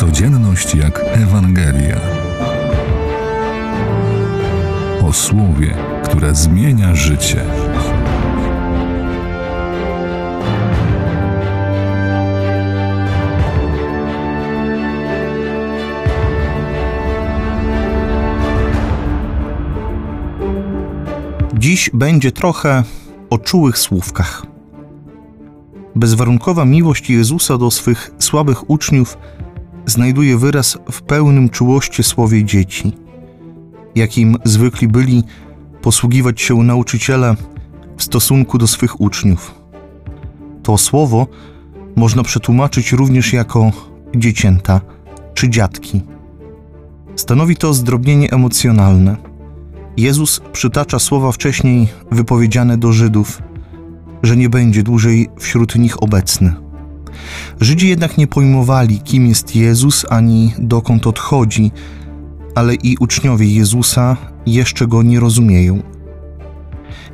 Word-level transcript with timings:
Codzienność 0.00 0.74
jak 0.74 1.00
Ewangelia. 1.04 2.00
O 5.02 5.12
słowie, 5.12 5.74
które 6.04 6.34
zmienia 6.34 6.94
życie. 6.94 7.44
Dziś 21.54 21.90
będzie 21.94 22.32
trochę 22.32 22.84
o 23.30 23.38
czułych 23.38 23.78
słówkach. 23.78 24.46
Bezwarunkowa 25.94 26.64
miłość 26.64 27.10
Jezusa 27.10 27.58
do 27.58 27.70
swych 27.70 28.10
słabych 28.18 28.70
uczniów 28.70 29.18
znajduje 29.90 30.38
wyraz 30.38 30.78
w 30.92 31.02
pełnym 31.02 31.48
czułości 31.48 32.02
słowie 32.02 32.44
dzieci, 32.44 32.92
jakim 33.94 34.36
zwykli 34.44 34.88
byli 34.88 35.22
posługiwać 35.82 36.40
się 36.40 36.62
nauczyciele 36.62 37.36
w 37.96 38.02
stosunku 38.02 38.58
do 38.58 38.66
swych 38.66 39.00
uczniów. 39.00 39.54
To 40.62 40.78
słowo 40.78 41.26
można 41.96 42.22
przetłumaczyć 42.22 42.92
również 42.92 43.32
jako 43.32 43.72
dziecięta 44.16 44.80
czy 45.34 45.48
dziadki. 45.48 46.02
Stanowi 47.16 47.56
to 47.56 47.74
zdrobnienie 47.74 48.30
emocjonalne. 48.30 49.16
Jezus 49.96 50.40
przytacza 50.52 50.98
słowa 50.98 51.32
wcześniej 51.32 51.88
wypowiedziane 52.10 52.78
do 52.78 52.92
Żydów, 52.92 53.42
że 54.22 54.36
nie 54.36 54.48
będzie 54.48 54.82
dłużej 54.82 55.28
wśród 55.38 55.76
nich 55.76 56.02
obecny. 56.02 56.69
Żydzi 57.60 57.88
jednak 57.88 58.18
nie 58.18 58.26
pojmowali, 58.26 59.00
kim 59.00 59.26
jest 59.26 59.56
Jezus 59.56 60.06
ani 60.10 60.52
dokąd 60.58 61.06
odchodzi, 61.06 61.70
ale 62.54 62.74
i 62.74 62.96
uczniowie 63.00 63.54
Jezusa 63.54 64.16
jeszcze 64.46 64.86
go 64.86 65.02
nie 65.02 65.20
rozumieją. 65.20 65.82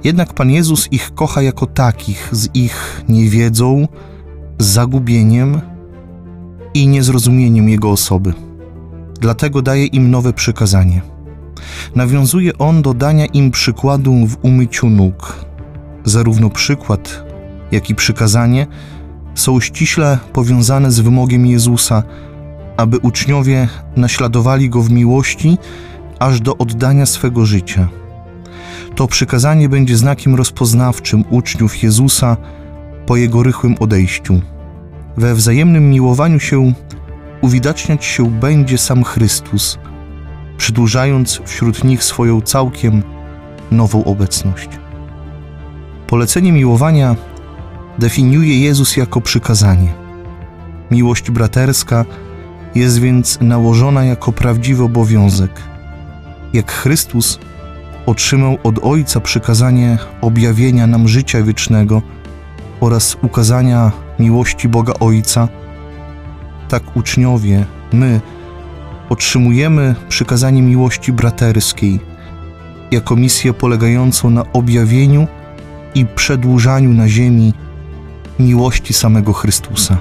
Jednak 0.05 0.33
Pan 0.33 0.50
Jezus 0.50 0.88
ich 0.91 1.14
kocha 1.14 1.42
jako 1.42 1.66
takich, 1.66 2.28
z 2.33 2.48
ich 2.55 3.05
niewiedzą, 3.08 3.88
zagubieniem 4.58 5.61
i 6.75 6.88
niezrozumieniem 6.88 7.69
Jego 7.69 7.91
osoby. 7.91 8.33
Dlatego 9.20 9.62
daje 9.62 9.86
im 9.86 10.10
nowe 10.10 10.33
przykazanie. 10.33 11.03
Nawiązuje 11.94 12.58
on 12.58 12.83
do 12.83 12.94
dania 12.94 13.27
im 13.27 13.50
przykładu 13.50 14.27
w 14.27 14.36
umyciu 14.42 14.91
nóg. 14.91 15.47
Zarówno 16.05 16.50
przykład, 16.50 17.25
jak 17.72 17.91
i 17.91 17.94
przykazanie 17.94 18.66
są 19.36 19.60
ściśle 19.60 20.18
powiązane 20.32 20.92
z 20.92 21.00
wymogiem 21.00 21.46
Jezusa, 21.46 22.02
aby 22.76 22.98
uczniowie 22.98 23.68
naśladowali 23.96 24.70
go 24.70 24.82
w 24.82 24.90
miłości 24.90 25.58
aż 26.18 26.40
do 26.40 26.56
oddania 26.56 27.06
swego 27.06 27.46
życia. 27.46 27.88
To 28.94 29.06
przykazanie 29.06 29.68
będzie 29.68 29.96
znakiem 29.96 30.34
rozpoznawczym 30.34 31.24
uczniów 31.30 31.82
Jezusa 31.82 32.36
po 33.06 33.16
jego 33.16 33.42
rychłym 33.42 33.74
odejściu. 33.80 34.40
We 35.16 35.34
wzajemnym 35.34 35.90
miłowaniu 35.90 36.40
się 36.40 36.72
uwidaczniać 37.40 38.04
się 38.04 38.30
będzie 38.30 38.78
sam 38.78 39.04
Chrystus, 39.04 39.78
przedłużając 40.58 41.40
wśród 41.44 41.84
nich 41.84 42.04
swoją 42.04 42.40
całkiem 42.40 43.02
nową 43.70 44.04
obecność. 44.04 44.68
Polecenie 46.06 46.52
miłowania 46.52 47.16
definiuje 47.98 48.61
Jezus 48.61 48.97
jako 48.97 49.20
przykazanie. 49.20 49.92
Miłość 50.91 51.30
braterska 51.30 52.05
jest 52.75 53.00
więc 53.00 53.38
nałożona 53.41 54.05
jako 54.05 54.33
prawdziwy 54.33 54.84
obowiązek. 54.84 55.50
Jak 56.53 56.72
Chrystus 56.72 57.38
otrzymał 58.06 58.59
od 58.62 58.78
Ojca 58.82 59.20
przykazanie 59.20 59.98
objawienia 60.20 60.87
nam 60.87 61.09
życia 61.09 61.43
wiecznego 61.43 62.03
oraz 62.81 63.16
ukazania 63.22 63.93
miłości 64.19 64.69
Boga 64.69 64.93
Ojca, 65.00 65.49
tak 66.69 66.97
uczniowie, 66.97 67.65
my, 67.93 68.20
otrzymujemy 69.09 69.94
przykazanie 70.09 70.62
miłości 70.62 71.12
braterskiej 71.12 72.00
jako 72.91 73.16
misję 73.16 73.53
polegającą 73.53 74.31
na 74.31 74.53
objawieniu 74.53 75.26
i 75.94 76.06
przedłużaniu 76.06 76.93
na 76.93 77.09
ziemi 77.09 77.53
miłości 78.38 78.94
samego 78.94 79.32
Chrystusa. 79.32 79.98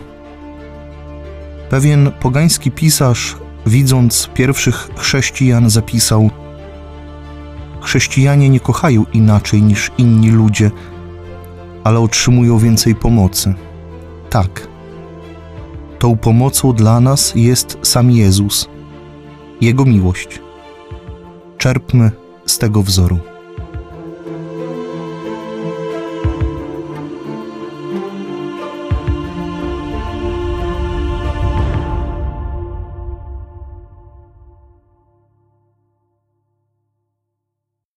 Pewien 1.69 2.11
pogański 2.19 2.71
pisarz, 2.71 3.35
widząc 3.65 4.29
pierwszych 4.33 4.89
chrześcijan, 4.95 5.69
zapisał: 5.69 6.29
Chrześcijanie 7.81 8.49
nie 8.49 8.59
kochają 8.59 9.05
inaczej 9.13 9.61
niż 9.61 9.91
inni 9.97 10.31
ludzie, 10.31 10.71
ale 11.83 11.99
otrzymują 11.99 12.57
więcej 12.57 12.95
pomocy. 12.95 13.53
Tak. 14.29 14.67
Tą 15.99 16.17
pomocą 16.17 16.73
dla 16.73 16.99
nas 16.99 17.33
jest 17.35 17.77
sam 17.81 18.11
Jezus, 18.11 18.69
Jego 19.61 19.85
miłość. 19.85 20.41
Czerpmy 21.57 22.11
z 22.45 22.57
tego 22.57 22.81
wzoru. 22.81 23.34